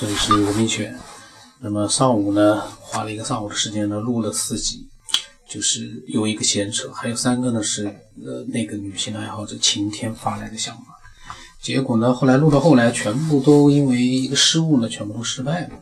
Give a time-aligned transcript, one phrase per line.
[0.00, 0.98] 这里是文明犬。
[1.60, 4.88] 那么上午呢，花了一个上午的时间呢，录了四集，
[5.46, 7.84] 就是有一个闲扯，还有三个呢是
[8.24, 10.84] 呃那个女性爱好者晴天发来的想法。
[11.60, 15.72] 结果呢，后来录到后来，全部都因为一个失误呢，全部都失败了，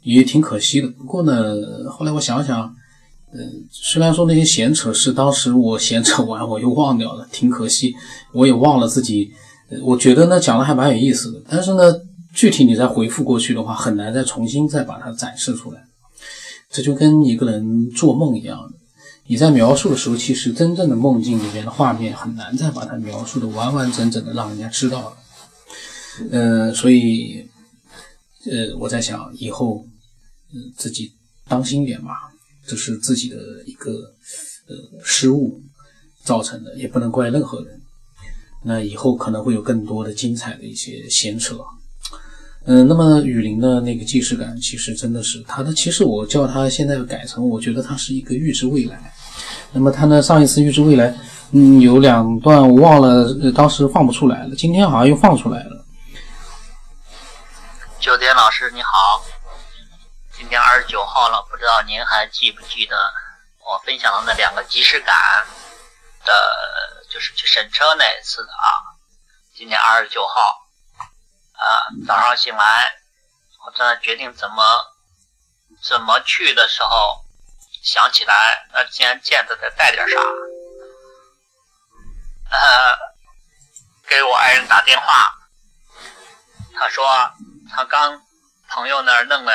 [0.00, 0.88] 也挺可惜的。
[0.88, 1.54] 不过呢，
[1.90, 2.74] 后来我想想，
[3.34, 7.94] 嗯，虽然说那些闲扯是当时我闲扯完我又忘掉了，挺可惜，
[8.32, 9.30] 我也忘了自己。
[9.82, 12.07] 我觉得呢讲的还蛮有意思的，但是呢。
[12.38, 15.84] 具体你再回复过去的话，很难再重新再把它展示出来。
[16.70, 18.72] 这就跟一个人做梦一样，
[19.26, 25.16] 你在描述的时候，其实真正的梦境里面的画面很难再把它描述的完完整整的让人家知道了。
[26.30, 27.44] 呃，所以，
[28.44, 29.84] 呃，我在想以后，
[30.76, 31.12] 自己
[31.48, 32.12] 当心点吧，
[32.64, 33.90] 这是自己的一个
[34.68, 35.60] 呃失误
[36.22, 37.80] 造成的，也不能怪任何人。
[38.64, 41.58] 那以后可能会有更多的精彩的一些闲扯。
[42.70, 45.72] 嗯，那么雨林的那个既视感，其实真的是它的。
[45.72, 49.10] 其实我叫它现在改成，我觉得它是一个预知未来。
[49.72, 51.16] 那么它呢，上一次预知未来，
[51.52, 54.54] 嗯，有两段我忘了，当时放不出来了。
[54.54, 55.82] 今天好像又放出来了。
[57.98, 59.24] 九天老师你好，
[60.36, 62.94] 今天二十九号了，不知道您还记不记得
[63.64, 65.16] 我分享的那两个即视感
[66.22, 66.32] 的，
[67.10, 68.92] 就是去审车那一次的啊？
[69.56, 70.67] 今天二十九号。
[71.58, 72.92] 啊，早上醒来，
[73.66, 74.62] 我正在决定怎么
[75.82, 77.24] 怎么去的时候，
[77.82, 80.20] 想起来，那既然见着得带点啥，
[82.50, 82.98] 呃，
[84.06, 85.34] 给我爱人打电话，
[86.78, 87.06] 他说
[87.74, 88.24] 他刚
[88.68, 89.52] 朋友那儿弄了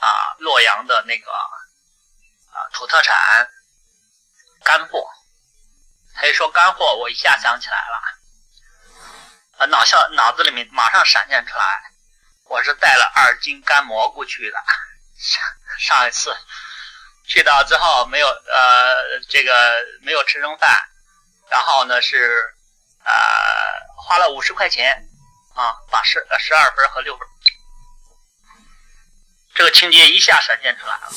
[0.00, 0.08] 啊
[0.38, 3.48] 洛阳的那个啊土特产
[4.64, 5.06] 干货，
[6.14, 8.21] 他一说干货，我一下想起来了。
[9.58, 11.82] 啊脑笑脑子里面马上闪现出来，
[12.44, 14.56] 我是带了二斤干蘑菇去的。
[15.18, 15.42] 上
[15.78, 16.36] 上一次
[17.26, 20.76] 去到之后没有呃这个没有吃中饭，
[21.48, 22.54] 然后呢是
[23.04, 23.12] 呃
[23.96, 25.08] 花了五十块钱
[25.54, 27.26] 啊把十呃十二分和六分
[29.54, 31.10] 这个情节一下闪现出来了，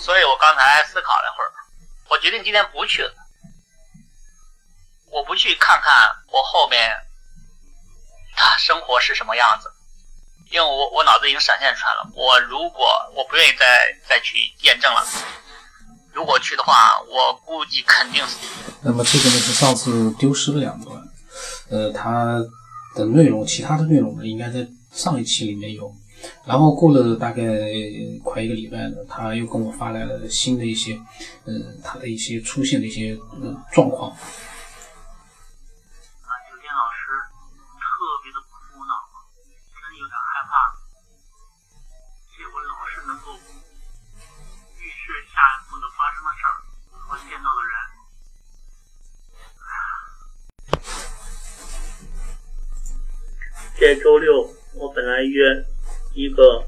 [0.00, 1.52] 所以我刚才思考了一会儿，
[2.08, 3.14] 我决定今天不去了。
[5.10, 6.90] 我不去看看我后面
[8.36, 9.70] 他生活是什么样子，
[10.50, 12.10] 因为我我脑子已经闪现出来了。
[12.14, 13.66] 我如果我不愿意再
[14.08, 15.04] 再去验证了，
[16.12, 18.24] 如果去的话，我估计肯定。
[18.82, 21.02] 那么这个呢是上次丢失了两段，
[21.70, 22.38] 呃，它
[22.94, 25.92] 的内容，其他的内容呢应该在上一期里面有。
[26.44, 27.42] 然后过了大概
[28.24, 30.98] 快一个礼拜呢，他又跟我发来了新的一些，
[31.44, 33.16] 嗯，他的一些出现的一些
[33.72, 34.16] 状况。
[53.78, 54.44] 这周六
[54.74, 55.44] 我本来约
[56.12, 56.64] 一个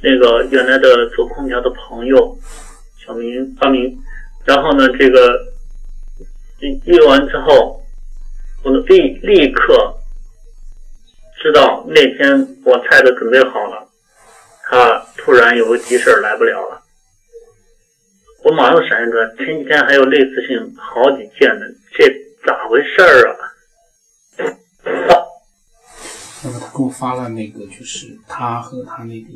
[0.00, 2.38] 那个原来的做空调的朋友
[3.04, 3.98] 小明发明，
[4.44, 5.36] 然后呢，这个
[6.84, 7.82] 约完之后，
[8.62, 9.98] 我立立刻
[11.42, 13.88] 知道那天我菜都准备好了，
[14.70, 16.80] 他突然有个急事来不了了，
[18.44, 21.66] 我马上闪现出来，前几天还有类似性好几件呢，
[21.98, 22.08] 这
[22.46, 23.50] 咋回事儿啊？
[26.44, 29.28] 那么他给我发了那个，就是他和他那个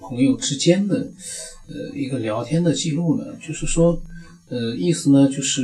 [0.00, 0.96] 朋友之间的，
[1.68, 3.24] 呃，一个聊天的记录呢。
[3.40, 4.00] 就是说，
[4.48, 5.62] 呃，意思呢，就是，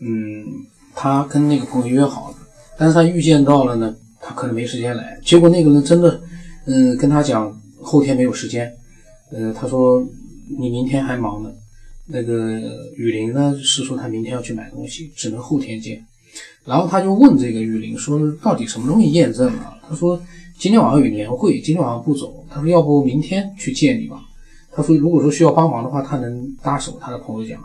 [0.00, 0.44] 嗯，
[0.94, 2.36] 他跟那个朋友约好了，
[2.76, 5.20] 但是他预见到了呢，他可能没时间来。
[5.24, 6.20] 结果那个人真的，
[6.66, 8.74] 嗯，跟他讲后天没有时间。
[9.30, 10.04] 呃，他说
[10.58, 11.52] 你明天还忙呢。
[12.10, 12.58] 那个
[12.96, 16.04] 雨林呢是说他明天要去买东西，只能后天见。
[16.64, 20.20] 然后他就问这个玉林说：“到底什么东西验证了？”他说
[20.58, 24.20] ：“今天晚上有年会，今天晚上不走。”他说：“要不明天去见你吧？”
[24.70, 27.58] 他说：“如果说需要帮忙的话，他能搭手。”他的朋友讲。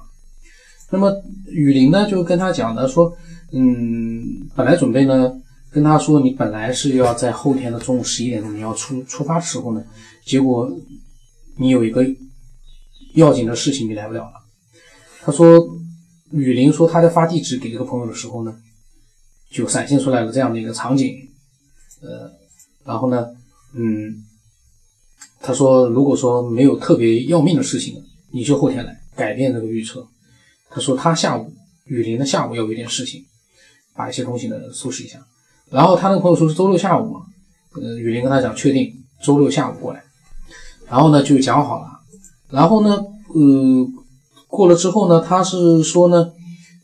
[0.90, 1.12] 那么
[1.48, 3.14] 雨林呢就跟他讲的说
[3.52, 5.34] ：“嗯，本来准备呢
[5.70, 9.84] 跟他说，你本来是要在后天的中午十一点钟你要出出发的时候呢，
[10.26, 10.72] 结果
[11.58, 12.06] 你有一个
[13.16, 14.34] 要紧的事情你来不了了。”
[15.26, 15.68] 他说。
[16.34, 18.56] 雨林说他在发地址给这个朋友的时候呢，
[19.52, 21.16] 就闪现出来了这样的一个场景，
[22.02, 22.32] 呃，
[22.84, 23.28] 然后呢，
[23.76, 24.26] 嗯，
[25.40, 30.08] 他说如果说没有特别要命的事情，你就后天来改变这个预测。
[30.72, 31.54] 他说他下午
[31.86, 33.24] 雨林的下午要有点事情，
[33.94, 35.24] 把一些东西呢收拾一下。
[35.70, 37.22] 然后他那个朋友说是周六下午嘛，
[37.76, 38.92] 呃，雨林跟他讲确定
[39.22, 40.04] 周六下午过来，
[40.90, 42.00] 然后呢就讲好了，
[42.50, 43.88] 然后呢，呃，
[44.54, 46.32] 过了之后呢，他是说呢，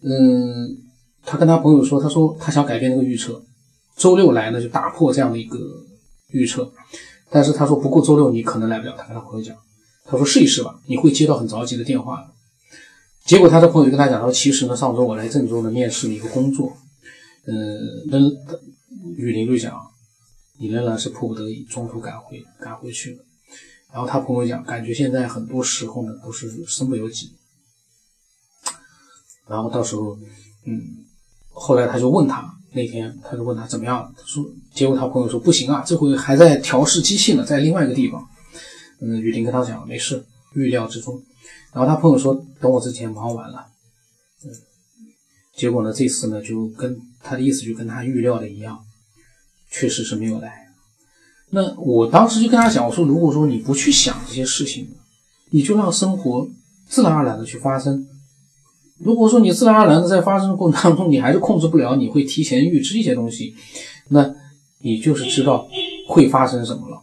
[0.01, 0.75] 嗯，
[1.23, 3.39] 他跟他朋友说，他说他想改变这个预测，
[3.95, 5.59] 周六来呢就打破这样的一个
[6.29, 6.71] 预测，
[7.29, 9.55] 但是他说不过周六你可能来不了，他跟他朋友讲，
[10.05, 12.27] 他说试一试吧，你会接到很着急的电话的。
[13.23, 16.73] 结果他的朋友就跟他讲说，其实呢，上周我来郑州呢面试了一个工作，
[17.45, 17.77] 嗯，
[18.07, 18.17] 那
[19.15, 19.79] 雨林就讲，
[20.57, 23.23] 你仍然是迫不得已中途赶回赶回去了。
[23.93, 27.35] 然后他朋友讲，感觉现在很多时候呢都是身不由己。
[29.49, 30.17] 然后到时候，
[30.65, 30.79] 嗯，
[31.49, 38.25] 后来他就问他那天他就问他怎么样，他说，结果他朋友说不行啊，这回还在调试机器呢，在另外一个地方。
[39.01, 40.23] 嗯，雨林跟他讲没事，
[40.53, 41.19] 预料之中。
[41.73, 43.65] 然后他朋友说：“等我之前忙完了。”
[44.43, 44.51] 嗯，
[45.55, 48.79] 结果呢，这次呢就跟他的意思就跟他预料的一样，
[49.71, 50.67] 确实是没有来。
[51.51, 54.87] 那我当时就跟他讲，我说：“如果说你不去想这些事情，
[55.49, 56.47] 你就让生活
[56.87, 58.05] 自然而然的去发生。
[58.99, 63.55] 如果说你自然而然的在发生的过程当中，你还是控制不了，你会提前预知一些东西，
[64.09, 64.35] 那
[64.79, 65.67] 你就是知道
[66.07, 67.01] 会发生什么了。”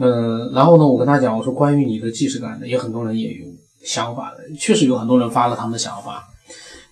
[0.00, 3.44] 嗯，然后呢，我跟他讲，我说关于你的既视感呢，也很多人也有
[3.84, 6.26] 想法的，确实有很多人发了他们的想法。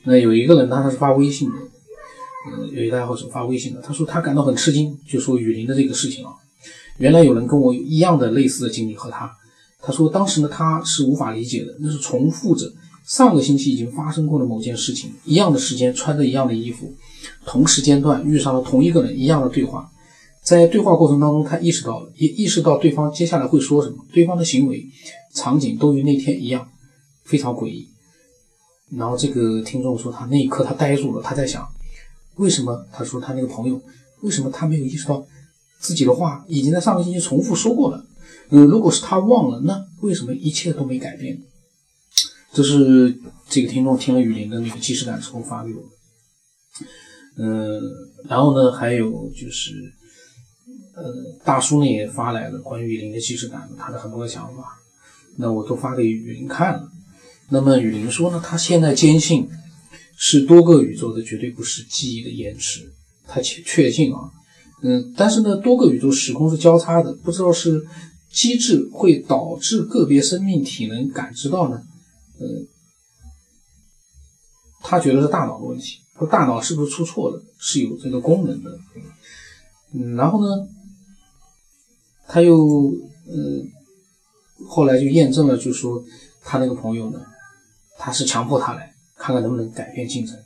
[0.04, 6.34] 那有一个人，他他是发微信的，嗯，有一个爱好者发微信的，他说他感到很吃惊，就说雨林的这个事情啊，
[6.98, 9.34] 原来有人跟我一样的类似的经历和他，
[9.82, 12.72] 他说当时呢他是无法理解的，那是重复着
[13.04, 16.94] 上个星期已经发生过的某件事情，一样的时间穿着一样的衣服，
[17.44, 19.90] 同时间段遇上了同一个人，一样的对话。
[20.44, 24.84] 在对话过程当中，他意识到了，也意识到对方接下来会说什么，对方的行为、
[25.34, 26.66] 场景都与那天一样，
[27.24, 27.88] 非常诡异。
[28.90, 31.64] 然后这个听众说，他那一刻他呆住了，他在想，
[32.36, 32.86] 为什么？
[32.92, 33.80] 他说他那个朋友，
[34.22, 35.24] 为什么他没有意识到
[35.78, 38.04] 自己的话已经在上个星期重复说过了？
[38.52, 41.42] 嗯，如果是他忘了，那为什么一切都没改变？
[42.52, 43.18] 这是
[43.48, 45.88] 这个听众听了雨林的那个即视感之后发给我的。
[47.38, 47.80] 嗯，
[48.28, 49.72] 然后呢，还有就是。
[50.94, 51.10] 呃，
[51.42, 54.78] 大叔呢也发来了关于雨林的即视感，他的很多的想法，
[55.38, 56.86] 那我都发给雨林看了。
[57.48, 59.48] 那么雨林说呢，他现在坚信
[60.18, 62.92] 是多个宇宙的，绝对不是记忆的延迟。
[63.26, 64.30] 他确确信啊，
[64.82, 67.82] 嗯，但是呢，多个宇宙时空是交叉的，不知道是
[68.32, 71.82] 机制会导致个别生命体能感知到呢？
[72.40, 72.66] 嗯，
[74.80, 78.78] 他觉得是大脑的问题，说大脑是不是出错了，是有这个功能的。
[79.92, 80.66] 嗯，然后呢？
[82.26, 82.56] 他又，
[83.28, 83.68] 嗯，
[84.66, 86.02] 后来就验证了，就说
[86.42, 87.20] 他那个朋友呢，
[87.98, 90.38] 他是强迫他来看看能不能改变进程。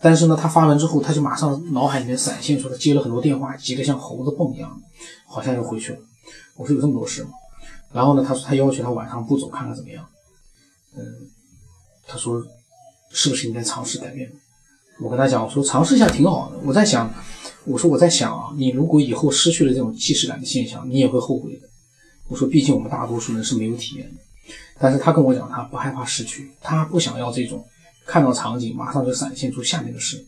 [0.00, 4.82] 但是呢，他发完之后，他就马上脑海里面闪现出他接了很多电话，急得像猴子蹦一样，
[5.28, 6.00] 好像又回去了。
[6.56, 7.30] 我说有这么多事吗？
[7.92, 10.06] 然后呢，他说他要求他晚上不走，看看怎么样。
[10.96, 11.02] 嗯，
[12.06, 12.42] 他说
[13.10, 14.30] 是不是应该尝试改变？
[15.00, 16.58] 我跟他讲，我说尝试一下挺好的。
[16.64, 17.12] 我在想。
[17.64, 21.68] 我说我在想啊，你如果以后失去了这种既视感的现象，你也会后悔的。
[22.26, 24.20] 我说，毕竟我们大多数人是没有体验的。
[24.80, 27.64] 但是他跟我讲，他不害怕失去，他不想要这种
[28.04, 30.26] 看到场景马上就闪现出下面的事。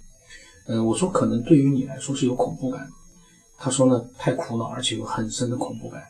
[0.69, 2.89] 嗯，我说可能对于你来说是有恐怖感。
[3.59, 6.03] 他说呢，太苦恼，而且有很深的恐怖感，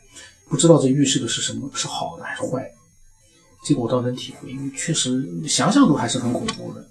[0.49, 2.71] 不知道这预示的是什么，是好的还是坏的。
[3.63, 6.85] 这个我倒能体会，因为确实想想都还是很恐怖的。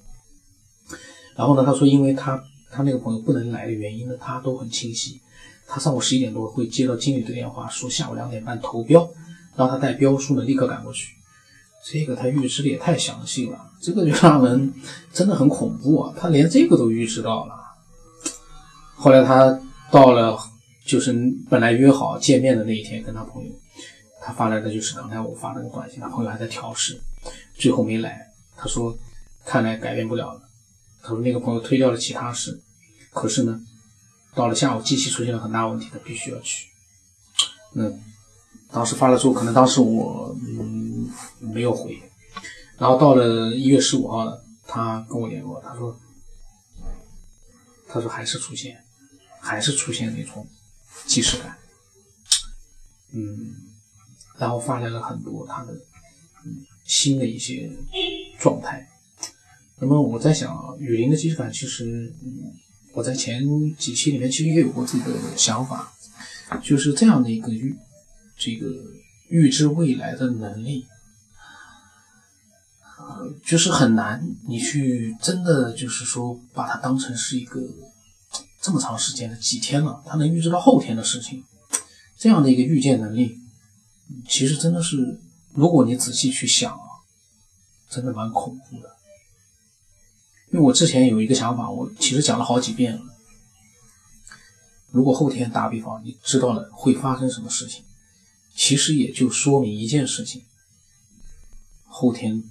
[1.37, 2.43] 然后呢，他说，因为他。
[2.77, 5.21] 他那个朋友不能来的原因呢，他都很清晰。
[5.65, 9.09] 他上午十一点多会接到经理的电话，说下午两点半投标，
[9.55, 11.15] 让他带标书呢立刻赶过去。
[11.85, 14.75] 这个他预知的也太详细了，这个就让人
[15.13, 16.13] 真的很恐怖啊！
[16.19, 17.55] 他连这个都预知到了。
[18.97, 19.57] 后来他
[19.95, 20.37] 到了，
[20.85, 21.15] 就是
[21.49, 23.53] 本来约好见面的那一天，跟他朋友，
[24.21, 27.01] 他发来的就是刚才我发那个短信，他朋友还在调试，
[27.55, 28.27] 最后没来。
[28.57, 28.93] 他说，
[29.45, 30.41] 看来改变不了了。
[31.01, 32.61] 他说那个朋友推掉了其他事。
[33.13, 33.61] 可是呢，
[34.35, 36.67] 到了下午，机器出现了很大问题，他必须要去。
[37.73, 37.89] 那
[38.73, 41.09] 当时发了之后，可能当时我嗯
[41.39, 41.97] 没有回。
[42.79, 45.97] 然后到了一月十五号了，他跟我联络，他说，
[47.87, 48.84] 他说还是出现，
[49.45, 50.47] 还是出现那种
[51.07, 51.57] 即视感。
[53.13, 53.55] 嗯，
[54.39, 55.73] 然后发来了很多他的
[56.45, 57.71] 嗯新的一些
[58.41, 58.89] 状态。
[59.79, 62.55] 那么我在想，雨林的即视感其实嗯。
[62.97, 63.43] 我在前
[63.77, 65.93] 几期里面其实也有过自己的想法，
[66.63, 67.77] 就是这样的一个预，
[68.39, 68.69] 这个
[69.27, 70.87] 预知未来的能力，
[72.97, 77.61] 呃，就是很难你去真的就是说把它当成是一个
[78.65, 81.45] 这么长时间的几天了，他能预知到后天的事情，
[82.17, 83.39] 这样的一个预见能力，
[84.27, 85.21] 其实真的是，
[85.53, 87.05] 如果你仔细去想啊，
[87.91, 88.97] 真的蛮恐怖的。
[90.51, 93.03] 因为我之前有一个想法，我其实讲了好几遍了。
[94.91, 97.85] 如果后天打比方，你知道了会发生什么事情，
[98.57, 100.43] 其实也就说明一件事情：
[101.85, 102.43] 后天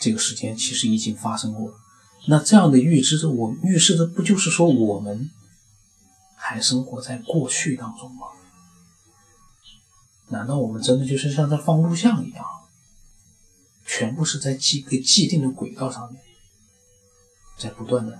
[0.00, 1.76] 这个时间其实已经发生过了。
[2.26, 5.30] 那这样的预知着，我预示的不就是说我们
[6.36, 8.28] 还生活在过去当中吗？
[10.28, 12.44] 难道我们真的就是像在放录像一样，
[13.84, 16.22] 全部是在既个既定的轨道上面，
[17.58, 18.18] 在不断的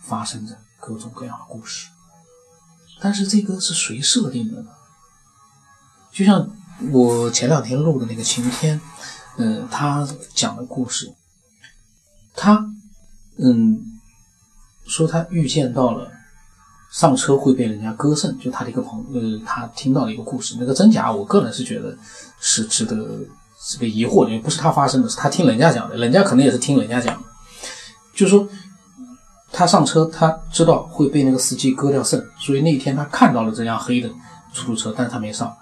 [0.00, 1.88] 发生着各种各样的故事？
[3.00, 4.70] 但是这个是谁设定的呢？
[6.12, 6.56] 就像
[6.92, 8.80] 我前两天录的那个晴天，
[9.36, 11.12] 呃，他讲的故事，
[12.34, 12.72] 他
[13.38, 14.00] 嗯
[14.86, 16.10] 说他预见到了
[16.90, 21.96] 上车会被人家割肾，就他的一个朋呃，他听到的一个故事，那个真假，我个人是觉得
[22.40, 22.96] 是值得
[23.60, 27.28] 是个疑惑的，因为不是他发生的，是他听人家讲的，人家可能也是听人家讲的，
[28.14, 28.48] 就是说。
[29.52, 34.08] 他上车，他知道会被那个司机割掉肾，所以那天他看到了这辆黑的
[34.52, 35.56] 出租车，但是他没上。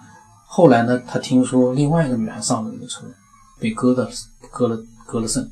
[0.47, 3.03] 后来呢，他听说另外一个女孩上了那个车，
[3.61, 4.11] 被割的
[4.51, 4.77] 割了
[5.07, 5.49] 割了肾。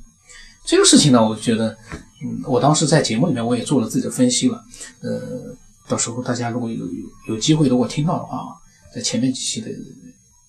[0.64, 1.76] 这个事情呢，我觉得，
[2.22, 4.64] 嗯，我当时在节目里面我也做了自己的分析了。
[5.00, 5.54] 呃，
[5.88, 6.92] 到时候大家如果有有
[7.28, 8.56] 有机会如果听到的话，
[8.94, 9.68] 在前面几期的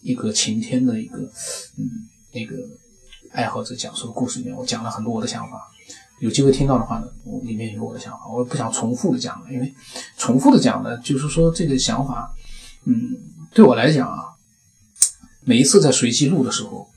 [0.01, 1.17] 一个晴天的一个
[1.77, 1.89] 嗯
[2.31, 2.55] 那个
[3.31, 5.69] 爱好者讲述的故事里面，我讲了很多我的想法。
[6.19, 9.73] 有机会听到的话呢，我里面有我的想法，我不想重复的讲了，因为
[10.17, 12.31] 重复的讲呢，就是说这个想法，
[12.85, 12.95] 嗯，
[13.51, 14.19] 对我来讲啊，
[15.43, 16.87] 每一次在随机录的时候，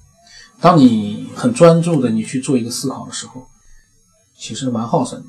[0.61, 3.47] 当你很专注的你去做一个思考的时候，
[4.37, 5.27] 其实蛮耗神的。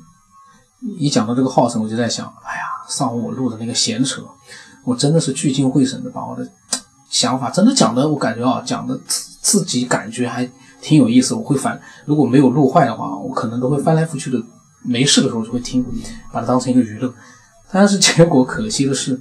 [0.98, 4.22] 一讲到这个耗神，我就在想，哎呀，上午我录的那个闲扯，
[4.84, 6.48] 我真的是聚精会神的把我的
[7.10, 10.48] 想法真的讲的，我感觉啊，讲的自自己感觉还。
[10.80, 11.78] 挺有意思，我会翻。
[12.04, 14.40] 如果没有录坏的话，我可能都会翻来覆去的。
[14.84, 15.84] 没事的时候就会听，
[16.32, 17.12] 把它当成一个娱乐。
[17.72, 19.20] 但是结果可惜的是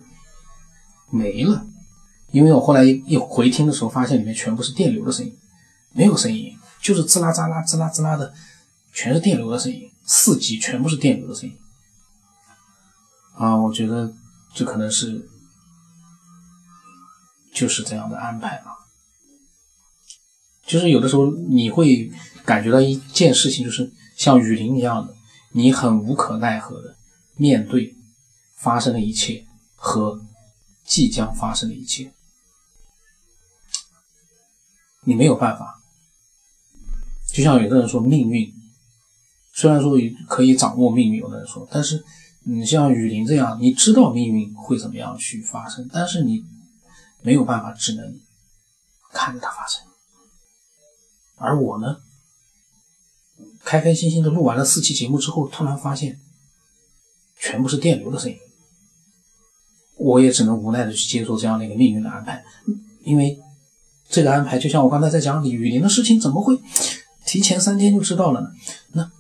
[1.10, 1.66] 没了，
[2.30, 5.36] 因为我后来一回听的时候，发现里面全部是电流的声音，
[5.98, 8.32] 没有声音，就是滋啦滋啦滋啦滋啦的，
[8.94, 11.58] 全是电流的声音，四级全部是电流的声音。
[13.34, 14.14] 啊，我觉得
[14.54, 15.28] 这可能是
[17.52, 18.78] 就是这样的安排吧。
[20.68, 22.12] 就是有的时候你会
[22.46, 25.16] 感觉到一件事情，就是像雨林一样的，
[25.54, 26.96] 你很无可奈何的
[27.38, 27.96] 面对
[28.56, 30.22] 发生的一切和
[30.86, 32.14] 即将发生的一切，
[35.02, 35.77] 你没有办法。
[37.38, 38.52] 就像有的人说命运，
[39.54, 39.96] 虽然说
[40.28, 42.04] 可以掌握命运，有的人说，但是
[42.46, 46.44] 你像雨林这样，你知道命运会怎么样去发生，但是你
[47.22, 48.20] 没有办法，只能
[49.14, 49.84] 看着它发生。
[51.36, 51.98] 而我呢，
[53.64, 56.20] 开开心心的录完了四期节目之后，突然发现
[57.40, 58.38] 全部是电流的声音，
[59.96, 62.44] 我也只能无奈的去接受这样的一个命运的安排，
[63.04, 63.40] 因为
[64.10, 66.60] 这个安排就像我刚才在讲李雨林的事情，怎么会
[67.28, 68.48] 提前三天就知道了呢？
[68.94, 69.12] 那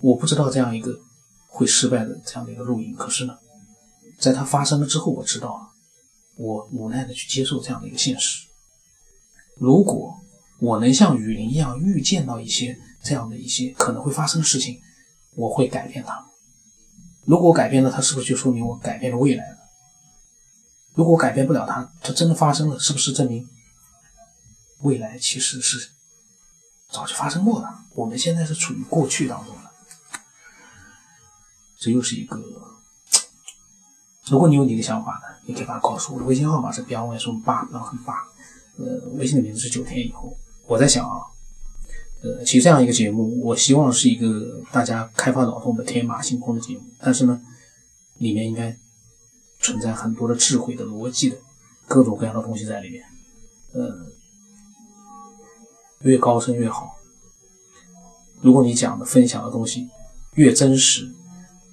[0.00, 1.00] 我不知道这样一个
[1.48, 3.36] 会失败的这样的一个录音，可是呢，
[4.20, 5.68] 在它发生了之后，我知道了，
[6.36, 8.46] 我无奈的去接受这样的一个现实，
[9.56, 10.18] 如果。
[10.60, 14.80] 我能像雨林一样预见到一些这样的一些可能会发生的事情，
[15.34, 16.24] 我会改变它。
[17.24, 19.56] 如果我改变了它，是不是就说明我改变了未来了？
[20.94, 23.44] 如果我改变不了它，它真的发生了，是不是证明
[24.82, 25.90] 未来其实是
[26.92, 27.68] 早就发生过的？
[27.94, 29.70] 我们现在是处于过去当中的。
[31.78, 32.38] 这又是一个，
[34.26, 36.20] 如果你有你的想法呢，你可以把它告诉我。
[36.20, 38.14] 的微信号码是 b y s 八，然后八，
[38.76, 40.36] 呃，微信的名字是九天以后。
[40.66, 41.16] 我在想啊，
[42.22, 47.40] 呃，其实这样一个节目，我希望是一个大家开发脑洞的天马行空的节目，但是呢，
[48.18, 48.78] 里面应该
[49.58, 51.36] 存在很多的智慧的逻辑的
[51.88, 53.04] 各种各样的东西在里面，
[53.72, 54.06] 呃，
[56.02, 56.98] 越高深越好。
[58.40, 59.88] 如果你讲的分享的东西
[60.34, 61.08] 越真实，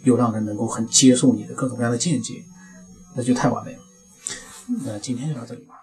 [0.03, 2.43] 又让人能够很接受你的各种各样的见解，
[3.15, 3.79] 那就太完美了。
[4.85, 5.78] 那今天就到这里吧。